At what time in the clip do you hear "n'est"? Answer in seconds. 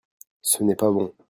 0.63-0.73